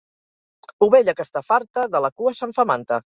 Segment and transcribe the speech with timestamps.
[0.87, 2.99] Ovella que està farta, de la cua se'n fa manta.